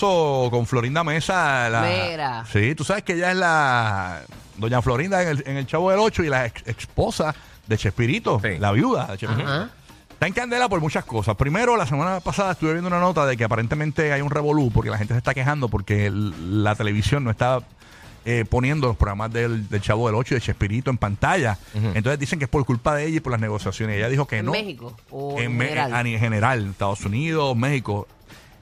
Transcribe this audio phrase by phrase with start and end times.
[0.00, 1.68] Con Florinda Mesa.
[1.70, 2.44] La, Mira.
[2.52, 4.22] Sí, tú sabes que ella es la.
[4.56, 7.34] Doña Florinda en el, en el Chavo del 8 y la ex- esposa
[7.66, 8.58] de Chespirito, Sí.
[8.58, 9.48] la viuda de Chespirito.
[9.50, 9.70] Ajá.
[10.10, 11.34] Está en candela por muchas cosas.
[11.36, 14.90] Primero, la semana pasada estuve viendo una nota de que aparentemente hay un revolú porque
[14.90, 17.60] la gente se está quejando porque el- la televisión no está
[18.26, 21.58] eh, poniendo los programas del, del Chavo del 8 y de Chespirito en pantalla.
[21.74, 23.96] Entonces dicen que es por culpa de ella y por las negociaciones.
[23.98, 24.52] Ella dijo que ¿En no.
[24.52, 25.94] México o en en, me- general?
[25.94, 28.06] a nivel general, Estados Unidos, México.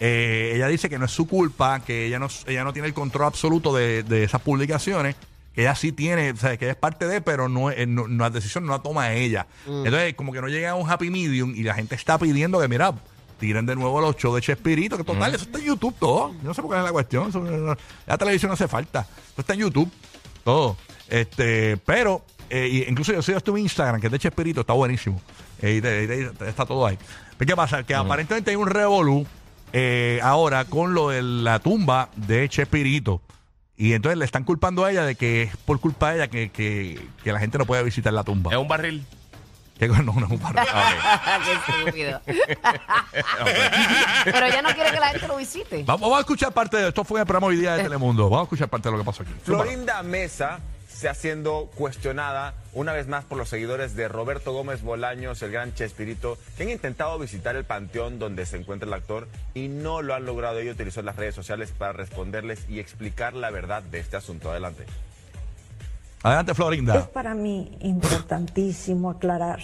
[0.00, 2.94] Eh, ella dice que no es su culpa, que ella no, ella no tiene el
[2.94, 5.14] control absoluto de, de esas publicaciones,
[5.54, 8.08] que ella sí tiene, o sea, que ella es parte de, pero no, eh, no,
[8.08, 9.46] no- la decisión no la toma ella.
[9.66, 9.84] Mm.
[9.86, 12.68] Entonces, como que no llega a un happy medium y la gente está pidiendo que,
[12.68, 12.94] mira,
[13.38, 16.32] tiren de nuevo los shows de Chespirito, que total, eso está en YouTube todo.
[16.34, 17.28] Yo no sé por qué es la cuestión.
[17.28, 17.76] eso no-
[18.06, 19.00] la televisión no hace falta.
[19.32, 19.90] Eso está en YouTube,
[20.44, 20.76] todo.
[21.08, 25.20] Este, pero, eh, incluso yo sigo esto en Instagram, que es de Chespirito, está buenísimo.
[25.60, 26.96] Eh, y de- de- de- está todo ahí.
[27.38, 27.82] ¿Qué pasa?
[27.82, 29.26] Que aparentemente hay un revolú
[29.72, 33.20] eh, ahora con lo de la tumba de Chespirito.
[33.76, 36.50] Y entonces le están culpando a ella de que es por culpa de ella que,
[36.50, 38.50] que, que la gente no puede visitar la tumba.
[38.50, 39.06] Es un barril.
[39.80, 40.62] Que no, no es un barrio.
[41.46, 42.20] Qué estúpido.
[44.24, 45.84] Pero ella no quiere que la gente lo visite.
[45.86, 47.02] Vamos, vamos a escuchar parte de esto.
[47.02, 48.24] Fue en el programa hoy día de Telemundo.
[48.24, 49.32] Vamos a escuchar parte de lo que pasó aquí.
[49.42, 50.60] Florinda Mesa
[51.00, 55.50] se ha siendo cuestionada una vez más por los seguidores de Roberto Gómez Bolaños, el
[55.50, 60.02] gran Chespirito, que han intentado visitar el panteón donde se encuentra el actor y no
[60.02, 60.58] lo han logrado.
[60.58, 64.50] Ella utilizó las redes sociales para responderles y explicar la verdad de este asunto.
[64.50, 64.84] Adelante.
[66.22, 67.10] Adelante, Es Florinda.
[67.10, 69.60] para mí importantísimo aclarar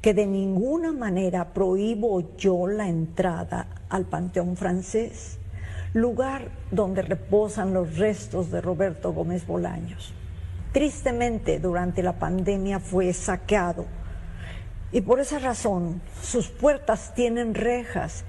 [0.00, 5.38] que de ninguna manera prohíbo yo la entrada al Panteón francés,
[5.94, 10.12] lugar donde reposan los restos de Roberto Gómez Bolaños.
[10.72, 13.84] Tristemente, durante la pandemia fue saqueado
[14.90, 18.24] y por esa razón sus puertas tienen rejas,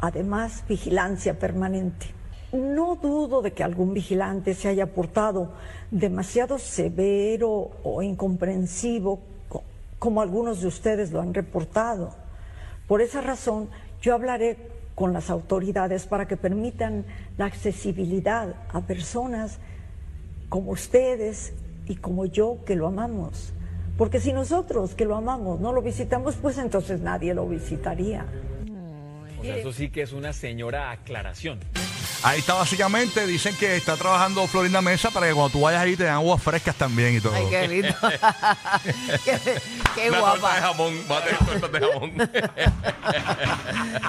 [0.00, 2.06] además vigilancia permanente.
[2.52, 5.52] No dudo de que algún vigilante se haya portado
[5.90, 9.62] demasiado severo o incomprensivo, co-
[10.00, 12.14] como algunos de ustedes lo han reportado.
[12.88, 13.68] Por esa razón,
[14.00, 14.56] yo hablaré
[14.96, 17.04] con las autoridades para que permitan
[17.36, 19.58] la accesibilidad a personas
[20.48, 21.52] como ustedes
[21.88, 23.52] y como yo que lo amamos.
[23.96, 28.26] Porque si nosotros que lo amamos no lo visitamos, pues entonces nadie lo visitaría.
[29.40, 31.58] O sea, eso sí que es una señora aclaración.
[32.22, 33.26] Ahí está básicamente.
[33.26, 36.42] Dicen que está trabajando Florinda Mesa para que cuando tú vayas ahí te den aguas
[36.42, 37.34] frescas también y todo.
[37.34, 37.88] Ay, qué lindo.
[39.24, 39.38] qué,
[39.94, 40.48] qué Una torta de guapa.
[40.60, 40.94] jamón.
[41.10, 42.12] Va a tener tortas de jamón.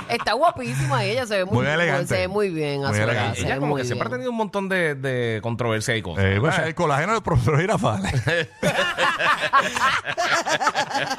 [0.10, 2.08] Está guapísima ella, se ve muy, Muy elegante.
[2.08, 2.84] Se ve muy bien.
[2.84, 3.40] a Muy su edad, elegante.
[3.40, 4.18] se Ella ve como muy que siempre ha bien.
[4.18, 6.24] tenido un montón de, de controversia y cosas.
[6.26, 8.02] Eh, pues, el colágeno del profesor Girafal.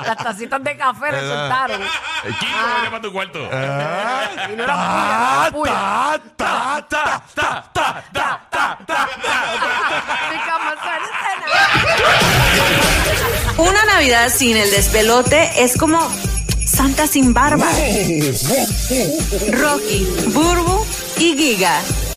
[0.07, 1.09] Las tacitas de café.
[1.11, 1.15] El
[2.39, 3.39] chico vete para tu cuarto.
[3.39, 4.89] Y no era puya,
[5.37, 5.73] no era puya.
[5.73, 9.09] ta, ta, ta, ta, ta, ta, ta,
[10.31, 11.09] Mi cama suena.
[13.59, 15.99] Una Navidad sin el despelote es como
[16.65, 17.69] Santa sin barba.
[19.53, 20.87] Rocky, Burbu
[21.19, 21.83] y Giga.